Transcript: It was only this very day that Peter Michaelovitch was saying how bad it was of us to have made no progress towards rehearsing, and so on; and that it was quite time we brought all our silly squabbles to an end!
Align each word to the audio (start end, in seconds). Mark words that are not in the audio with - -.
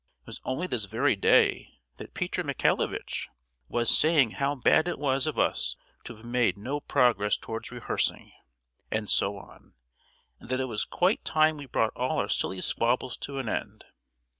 It 0.21 0.25
was 0.25 0.41
only 0.43 0.65
this 0.65 0.85
very 0.85 1.15
day 1.15 1.75
that 1.97 2.15
Peter 2.15 2.43
Michaelovitch 2.43 3.29
was 3.67 3.95
saying 3.95 4.31
how 4.31 4.55
bad 4.55 4.87
it 4.87 4.97
was 4.97 5.27
of 5.27 5.37
us 5.37 5.75
to 6.05 6.15
have 6.15 6.25
made 6.25 6.57
no 6.57 6.79
progress 6.79 7.37
towards 7.37 7.69
rehearsing, 7.71 8.31
and 8.91 9.07
so 9.07 9.37
on; 9.37 9.75
and 10.39 10.49
that 10.49 10.59
it 10.59 10.65
was 10.65 10.85
quite 10.85 11.23
time 11.23 11.57
we 11.57 11.67
brought 11.67 11.93
all 11.95 12.17
our 12.17 12.29
silly 12.29 12.61
squabbles 12.61 13.15
to 13.17 13.37
an 13.37 13.47
end! 13.47 13.83